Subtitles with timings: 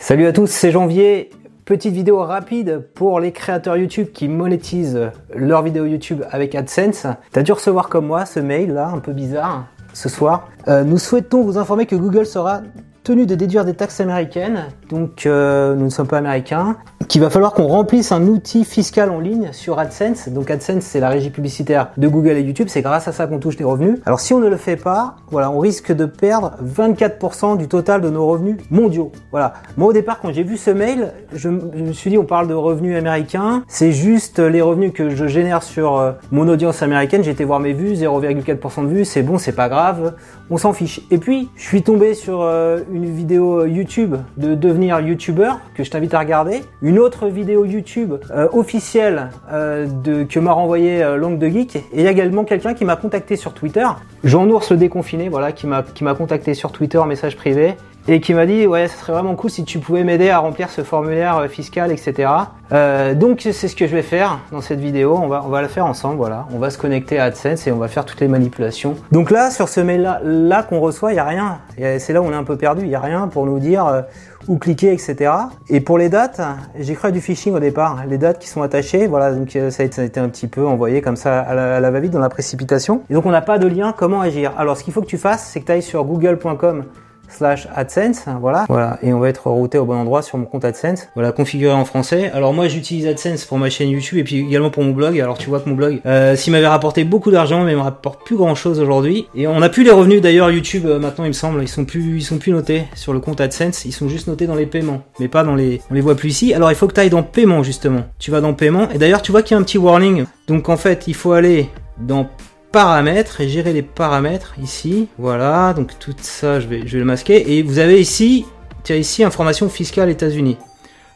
[0.00, 1.28] Salut à tous, c'est Janvier.
[1.64, 7.08] Petite vidéo rapide pour les créateurs YouTube qui monétisent leurs vidéos YouTube avec AdSense.
[7.32, 10.48] T'as dû recevoir comme moi ce mail là, un peu bizarre, ce soir.
[10.68, 12.60] Euh, nous souhaitons vous informer que Google sera
[13.08, 16.76] tenu de déduire des taxes américaines, donc euh, nous ne sommes pas américains,
[17.08, 20.28] qu'il va falloir qu'on remplisse un outil fiscal en ligne sur AdSense.
[20.28, 23.38] Donc AdSense, c'est la régie publicitaire de Google et YouTube, c'est grâce à ça qu'on
[23.38, 23.98] touche des revenus.
[24.04, 28.02] Alors si on ne le fait pas, voilà, on risque de perdre 24% du total
[28.02, 29.10] de nos revenus mondiaux.
[29.30, 29.54] Voilà.
[29.78, 32.52] Moi au départ, quand j'ai vu ce mail, je, me suis dit, on parle de
[32.52, 37.24] revenus américains, c'est juste les revenus que je génère sur euh, mon audience américaine.
[37.24, 40.14] J'ai été voir mes vues, 0,4% de vues, c'est bon, c'est pas grave,
[40.50, 41.00] on s'en fiche.
[41.10, 45.90] Et puis, je suis tombé sur euh, une vidéo YouTube de devenir YouTuber que je
[45.90, 51.16] t'invite à regarder, une autre vidéo YouTube euh, officielle euh, de, que m'a renvoyé euh,
[51.16, 53.86] Langue de Geek, et également quelqu'un qui m'a contacté sur Twitter,
[54.24, 57.74] Jean-Ours le déconfiné, voilà, qui m'a qui m'a contacté sur Twitter message privé
[58.08, 60.70] et qui m'a dit ouais, ce serait vraiment cool si tu pouvais m'aider à remplir
[60.70, 62.30] ce formulaire euh, fiscal, etc.
[62.72, 65.18] Euh, donc c'est ce que je vais faire dans cette vidéo.
[65.22, 66.46] On va on va le faire ensemble, voilà.
[66.52, 68.96] On va se connecter à AdSense et on va faire toutes les manipulations.
[69.12, 71.58] Donc là, sur ce mail là, là qu'on reçoit, il y a rien.
[71.98, 72.82] C'est là où on est un peu perdu.
[72.84, 74.02] Il y a rien pour nous dire euh,
[74.48, 75.30] où cliquer, etc.
[75.68, 76.40] Et pour les dates,
[76.78, 78.04] j'ai cru à du phishing au départ.
[78.08, 81.02] Les dates qui sont attachées, voilà, donc euh, ça a été un petit peu envoyé
[81.02, 83.02] comme ça à la, la va-vite dans la précipitation.
[83.10, 83.92] Et donc on n'a pas de lien.
[83.96, 86.84] Comment agir Alors ce qu'il faut que tu fasses, c'est que tu ailles sur google.com
[87.28, 88.64] slash AdSense, voilà.
[88.68, 91.08] Voilà, et on va être routé au bon endroit sur mon compte AdSense.
[91.14, 92.30] Voilà, configuré en français.
[92.32, 95.20] Alors moi j'utilise AdSense pour ma chaîne YouTube et puis également pour mon blog.
[95.20, 97.82] Alors tu vois que mon blog, euh, s'il m'avait rapporté beaucoup d'argent, mais il me
[97.82, 99.26] rapporte plus grand chose aujourd'hui.
[99.34, 101.84] Et on a plus les revenus d'ailleurs YouTube euh, maintenant il me semble, ils sont
[101.84, 104.66] plus ils sont plus notés sur le compte AdSense, ils sont juste notés dans les
[104.66, 106.54] paiements, mais pas dans les on les voit plus ici.
[106.54, 108.04] Alors il faut que tu ailles dans paiement justement.
[108.18, 110.24] Tu vas dans paiement et d'ailleurs tu vois qu'il y a un petit warning.
[110.46, 111.68] Donc en fait, il faut aller
[111.98, 112.28] dans
[112.72, 115.08] paramètres et gérer les paramètres ici.
[115.18, 117.56] Voilà, donc tout ça, je vais, je le masquer.
[117.56, 118.44] Et vous avez ici,
[118.84, 120.56] tu as ici information fiscale États-Unis.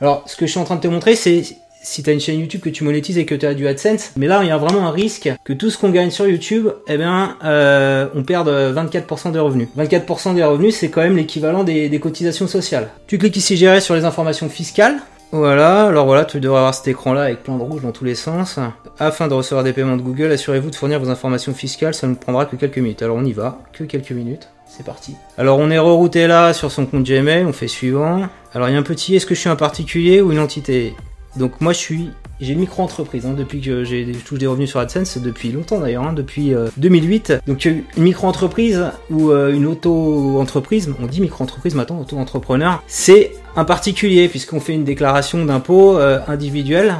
[0.00, 1.42] Alors, ce que je suis en train de te montrer, c'est
[1.82, 4.12] si tu as une chaîne YouTube que tu monétises et que tu as du AdSense.
[4.16, 6.68] Mais là, il y a vraiment un risque que tout ce qu'on gagne sur YouTube,
[6.86, 9.68] eh bien, euh, on perde 24% des revenus.
[9.76, 12.88] 24% des revenus, c'est quand même l'équivalent des cotisations sociales.
[13.06, 15.00] Tu cliques ici gérer sur les informations fiscales.
[15.30, 18.04] Voilà, alors voilà, tu devrais avoir cet écran là avec plein de rouge dans tous
[18.04, 18.58] les sens.
[18.98, 22.14] Afin de recevoir des paiements de Google, assurez-vous de fournir vos informations fiscales, ça ne
[22.14, 23.02] prendra que quelques minutes.
[23.02, 25.16] Alors on y va, que quelques minutes, c'est parti.
[25.36, 28.22] Alors on est rerouté là sur son compte Gmail, on fait suivant.
[28.54, 30.94] Alors il y a un petit, est-ce que je suis un particulier ou une entité?
[31.36, 34.78] Donc moi je suis j'ai une micro-entreprise hein, depuis que j'ai touche des revenus sur
[34.78, 37.30] AdSense depuis longtemps d'ailleurs, hein, depuis 2008.
[37.30, 43.64] Euh, Donc une micro-entreprise ou euh, une auto-entreprise, on dit micro-entreprise maintenant, auto-entrepreneur, c'est un
[43.64, 46.94] particulier puisqu'on fait une déclaration d'impôt euh, individuelle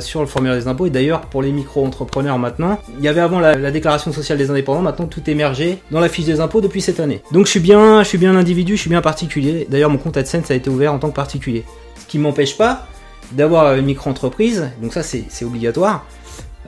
[0.00, 0.86] sur le formulaire des impôts.
[0.86, 4.50] Et d'ailleurs pour les micro-entrepreneurs maintenant, il y avait avant la, la, déclaration sociale des
[4.50, 7.22] indépendants, maintenant tout émergé dans la fiche des impôts depuis cette année.
[7.32, 9.66] Donc je suis bien, je suis bien un individu, je suis bien particulier.
[9.68, 11.64] D'ailleurs mon compte AdSense a été ouvert en tant que particulier.
[11.96, 12.86] Ce qui m'empêche pas
[13.32, 16.06] d'avoir une micro-entreprise, donc ça c'est obligatoire.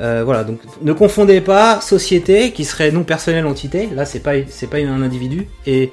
[0.01, 4.33] Euh, voilà, donc ne confondez pas société qui serait non personnelle entité, là c'est pas
[4.49, 5.91] c'est pas un individu et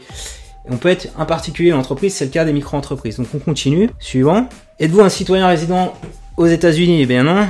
[0.69, 3.17] on peut être un particulier entreprise, c'est le cas des micro-entreprises.
[3.17, 3.89] Donc on continue.
[3.99, 4.47] Suivant.
[4.79, 5.93] Êtes-vous un citoyen résident
[6.37, 7.01] aux États-Unis?
[7.01, 7.47] Eh bien non.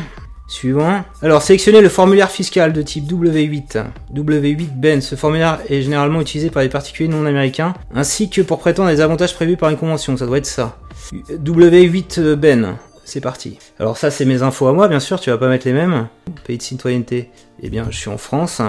[0.47, 1.03] Suivant.
[1.21, 3.83] Alors sélectionnez le formulaire fiscal de type W8.
[4.13, 5.01] W8 Ben.
[5.01, 9.01] Ce formulaire est généralement utilisé par les particuliers non américains ainsi que pour prétendre les
[9.01, 10.17] avantages prévus par une convention.
[10.17, 10.77] Ça doit être ça.
[11.13, 12.77] W8 Ben.
[13.05, 13.57] C'est parti.
[13.79, 16.07] Alors ça, c'est mes infos à moi, bien sûr, tu vas pas mettre les mêmes.
[16.45, 17.29] Pays de citoyenneté,
[17.61, 18.61] eh bien, je suis en France.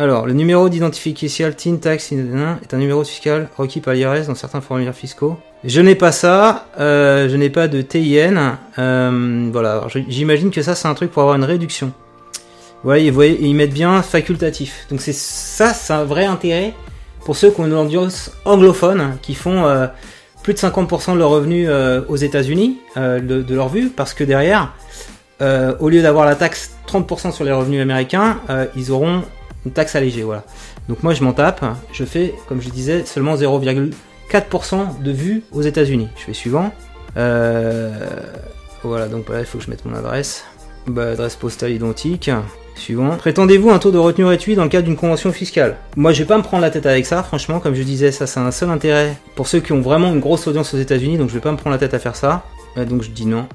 [0.00, 4.62] Alors, le numéro d'identification TIN Tax est un numéro fiscal requis par l'IRS dans certains
[4.62, 5.36] formulaires fiscaux.
[5.62, 8.56] Je n'ai pas ça, euh, je n'ai pas de TIN.
[8.78, 11.92] Euh, voilà, j'imagine que ça, c'est un truc pour avoir une réduction.
[12.82, 14.86] Voilà, vous voyez, ils mettent bien facultatif.
[14.88, 16.72] Donc c'est ça, c'est un vrai intérêt
[17.26, 19.66] pour ceux qui ont une audience anglophone, qui font...
[19.66, 19.86] Euh,
[20.42, 21.68] plus de 50% de leurs revenus
[22.08, 24.72] aux États-Unis, de, leur vue, parce que derrière,
[25.38, 28.40] au lieu d'avoir la taxe 30% sur les revenus américains,
[28.74, 29.22] ils auront
[29.64, 30.22] une taxe allégée.
[30.22, 30.44] Voilà.
[30.88, 35.62] Donc moi je m'en tape, je fais, comme je disais, seulement 0,4% de vues aux
[35.62, 36.08] États-Unis.
[36.16, 36.72] Je fais suivant.
[37.14, 40.44] voilà, donc là il faut que je mette mon adresse.
[40.86, 42.30] Bah, adresse postale identique.
[42.76, 43.16] Suivant.
[43.16, 45.76] Prétendez-vous un taux de retenue réduit dans le cadre d'une convention fiscale?
[45.96, 48.26] Moi, je vais pas me prendre la tête avec ça, franchement, comme je disais, ça
[48.26, 51.28] c'est un seul intérêt pour ceux qui ont vraiment une grosse audience aux États-Unis, donc
[51.28, 52.44] je vais pas me prendre la tête à faire ça.
[52.76, 53.46] donc je dis non.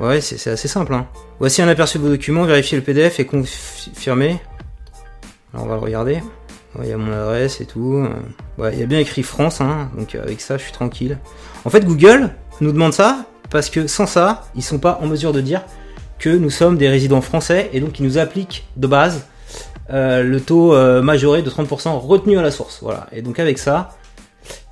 [0.00, 0.94] Ouais, c'est assez simple.
[0.94, 1.06] Hein.
[1.40, 4.40] Voici un aperçu de vos documents, vérifiez le PDF et confirmez.
[5.52, 6.22] Alors on va le regarder.
[6.80, 8.06] Il y a mon adresse et tout.
[8.58, 11.18] Ouais, il y a bien écrit France, hein, donc avec ça je suis tranquille.
[11.64, 12.30] En fait, Google
[12.60, 15.62] nous demande ça parce que sans ça, ils sont pas en mesure de dire
[16.18, 19.26] que nous sommes des résidents français et donc ils nous appliquent de base
[19.90, 22.80] euh, le taux euh, majoré de 30% retenu à la source.
[22.82, 23.06] Voilà.
[23.12, 23.96] Et donc avec ça,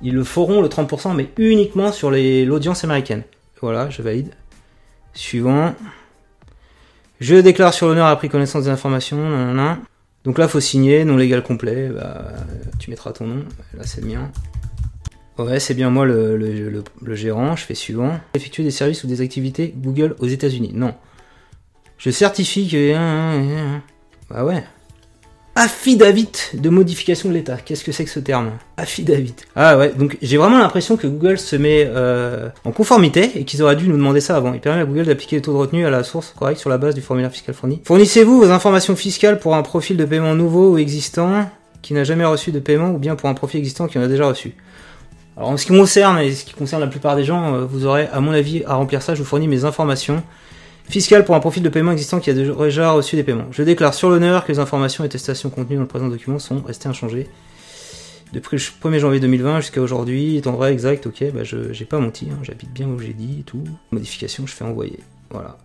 [0.01, 3.23] ils le feront le 30%, mais uniquement sur l'audience américaine.
[3.61, 4.29] Voilà, je valide.
[5.17, 5.73] Suivant.
[7.19, 9.55] Je déclare sur l'honneur après connaissance des informations.
[10.23, 11.89] Donc là, faut signer, non légal complet.
[11.89, 12.33] Bah,
[12.77, 13.45] tu mettras ton nom.
[13.73, 14.31] Là, c'est le mien.
[15.39, 17.55] Ouais, c'est bien moi le, le, gérant.
[17.55, 18.19] Je fais suivant.
[18.35, 20.71] Effectuer des services ou des activités Google aux États-Unis.
[20.75, 20.93] Non.
[21.97, 22.93] Je certifie que.
[24.29, 24.63] Bah ouais.
[25.59, 27.57] Affidavit de modification de l'État.
[27.57, 29.33] Qu'est-ce que c'est que ce terme Affidavit.
[29.55, 33.63] Ah ouais, donc j'ai vraiment l'impression que Google se met euh, en conformité et qu'ils
[33.63, 34.53] auraient dû nous demander ça avant.
[34.53, 36.77] Il permet à Google d'appliquer les taux de retenue à la source correcte sur la
[36.77, 37.81] base du formulaire fiscal fourni.
[37.85, 41.49] Fournissez-vous vos informations fiscales pour un profil de paiement nouveau ou existant
[41.81, 44.07] qui n'a jamais reçu de paiement ou bien pour un profil existant qui en a
[44.07, 44.53] déjà reçu.
[45.37, 47.65] Alors en ce qui me concerne et ce qui concerne la plupart des gens, euh,
[47.65, 49.15] vous aurez à mon avis à remplir ça.
[49.15, 50.21] Je vous fournis mes informations
[50.89, 53.47] Fiscal pour un profil de paiement existant qui a déjà reçu des paiements.
[53.51, 56.61] Je déclare sur l'honneur que les informations et attestations contenues dans le présent document sont
[56.61, 57.27] restées inchangées.
[58.33, 61.99] Depuis le 1er janvier 2020 jusqu'à aujourd'hui, étant vrai exact, ok, bah je j'ai pas
[61.99, 63.63] menti, hein, j'habite bien où j'ai dit et tout.
[63.91, 64.99] Modification, je fais envoyer.
[65.29, 65.57] Voilà.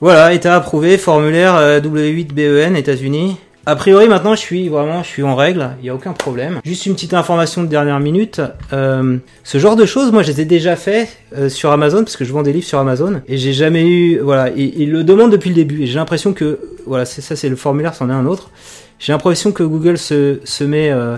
[0.00, 3.36] Voilà, état approuvé, formulaire euh, W8BEN, États-Unis.
[3.66, 6.60] A priori, maintenant, je suis vraiment, je suis en règle, il n'y a aucun problème.
[6.66, 8.42] Juste une petite information de dernière minute.
[8.74, 12.18] Euh, ce genre de choses, moi, je les ai déjà fait euh, sur Amazon parce
[12.18, 15.32] que je vends des livres sur Amazon et j'ai jamais eu, voilà, ils le demandent
[15.32, 18.12] depuis le début et j'ai l'impression que, voilà, c'est ça, c'est le formulaire, c'en est
[18.12, 18.50] un autre.
[18.98, 21.16] J'ai l'impression que Google se, met, euh,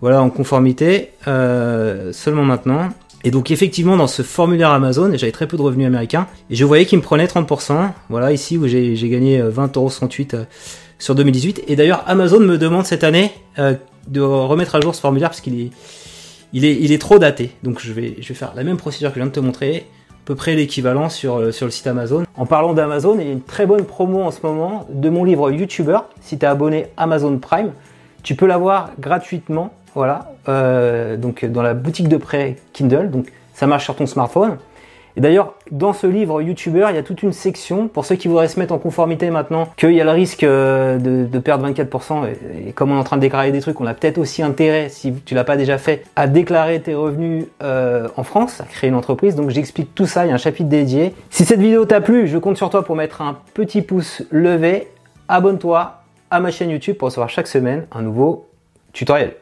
[0.00, 2.88] voilà, en conformité seulement maintenant.
[3.24, 6.64] Et donc effectivement dans ce formulaire Amazon, j'avais très peu de revenus américains, et je
[6.64, 10.46] voyais qu'il me prenait 30%, voilà ici où j'ai gagné 20,68€
[10.98, 11.64] sur 2018.
[11.68, 13.74] Et d'ailleurs, Amazon me demande cette année euh,
[14.08, 15.70] de remettre à jour ce formulaire parce qu'il est,
[16.52, 17.52] il est, il est trop daté.
[17.62, 20.34] Donc je vais, faire la même procédure que je viens de te montrer, à peu
[20.34, 22.24] près l'équivalent sur, euh, sur le site Amazon.
[22.36, 25.24] En parlant d'Amazon, il y a une très bonne promo en ce moment de mon
[25.24, 25.98] livre YouTuber.
[26.20, 27.72] Si tu es abonné Amazon Prime,
[28.22, 29.72] tu peux l'avoir gratuitement.
[29.94, 33.10] Voilà, euh, donc dans la boutique de prêt Kindle.
[33.10, 34.58] Donc ça marche sur ton smartphone.
[35.18, 38.28] Et d'ailleurs, dans ce livre YouTuber, il y a toute une section pour ceux qui
[38.28, 42.28] voudraient se mettre en conformité maintenant, qu'il y a le risque euh, de, perdre 24%.
[42.68, 44.88] Et, comme on est en train de déclarer des trucs, on a peut-être aussi intérêt,
[44.88, 48.90] si tu l'as pas déjà fait, à déclarer tes revenus euh, en France, à créer
[48.90, 49.34] une entreprise.
[49.34, 51.12] Donc j'explique tout ça, il y a un chapitre dédié.
[51.30, 54.86] Si cette vidéo t'a plu, je compte sur toi pour mettre un petit pouce levé.
[55.26, 55.94] Abonne-toi
[56.30, 58.46] à ma chaîne YouTube pour recevoir chaque semaine un nouveau
[58.92, 59.34] tutoriel.